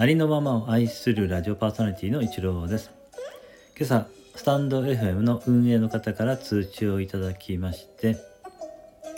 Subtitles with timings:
[0.00, 2.92] ありのままを愛するラジオパーソナリティの一郎です。
[3.76, 8.16] 今朝、スタンド FM の運営の方から通知をいただきまして、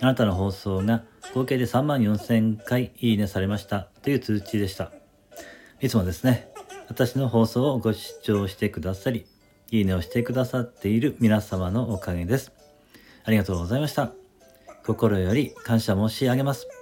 [0.00, 1.02] あなたの放送が
[1.34, 4.90] 合計で3万4000回いいねされましたという通知でした。
[5.82, 6.48] いつもですね、
[6.88, 9.26] 私の放送をご視聴してくださり、
[9.70, 12.52] いいねをしてくださっている皆様のおかげです。
[13.24, 14.12] ありがとうございました。
[14.86, 16.79] 心より感謝申し上げます。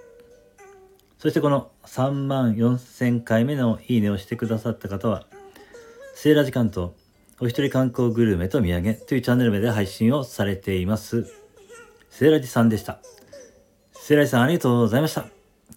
[1.18, 5.26] そしてこの3万4000回目のいいねをしてくださった方は、
[6.14, 6.94] セーラ時間と
[7.40, 11.26] お一人観光グルメと土産というチャンネル名で配信をされています。
[12.10, 13.00] セーラジさんでした。
[13.92, 15.26] セーラジさんありがとうございました。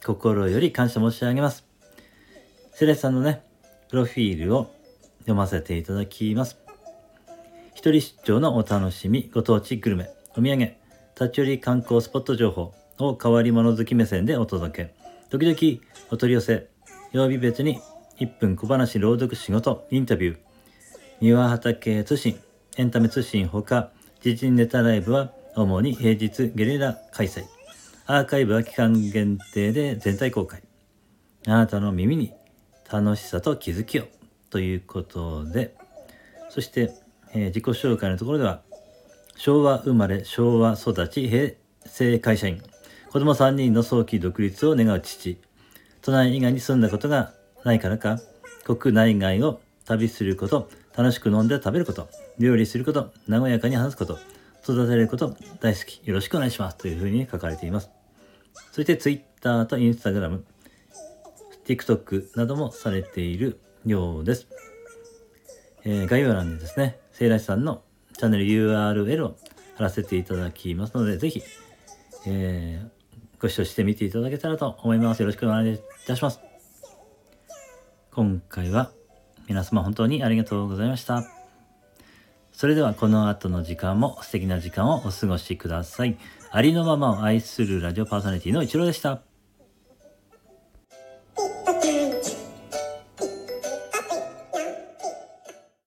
[0.05, 1.65] 心より感謝申し上げます。
[2.73, 3.43] セーラジさんのね、
[3.89, 4.71] プロフィールを
[5.19, 6.57] 読ませていただきます。
[7.73, 10.75] 一人出張のお楽しみ、ご当地グルメ、お土産、
[11.19, 15.00] 立ち寄り観光スポット情報を変わり者好き目線でお届け。
[15.31, 16.67] 時々お取り寄せ、
[17.13, 17.79] 曜日別に
[18.19, 20.37] 1分小話朗読仕事、インタビュー、
[21.21, 22.37] 庭畑通信、
[22.75, 23.91] エンタメ通信ほか、
[24.25, 27.45] 自陣ネタライブは主に平日ゲリラ開催。
[28.07, 30.63] アーカイブは期間限定で全体公開。
[31.47, 32.33] あなたの耳に
[32.91, 34.07] 楽しさと気づきを。
[34.49, 35.77] ということで、
[36.49, 36.91] そして、
[37.33, 38.63] えー、自己紹介のところでは、
[39.37, 41.53] 昭和生まれ、昭和育ち、平
[41.85, 42.61] 成会社員。
[43.11, 45.37] 子供3人の早期独立を願う父。
[46.01, 47.33] 都内以外に住んだことが
[47.65, 48.21] ないからか、
[48.63, 52.07] 国内外を旅すること、楽しく飲んで食べること、
[52.39, 54.17] 料理すること、和やかに話すこと、
[54.63, 55.99] 育てること大好き。
[56.05, 56.77] よろしくお願いします。
[56.77, 57.89] というふうに書かれています。
[58.71, 60.43] そして Twitter と Instagram、
[61.65, 64.47] TikTok などもされているようです。
[65.83, 67.83] えー、概要欄にですね、聖来さんの
[68.17, 69.37] チャンネル URL を
[69.75, 71.43] 貼らせていただきますので、ぜひ、
[72.25, 73.00] えー、
[73.41, 75.21] ご視聴してみていただけたらと思います。
[75.21, 76.39] よろしくお願いいたします。
[78.11, 78.91] 今回は
[79.47, 81.23] 皆様本当にありがとうございました。
[82.51, 86.19] それではこの後の時間も素敵な時間をお過ごしください。
[86.51, 89.30] ありのままを愛するラジオパーソナリティの一郎でした。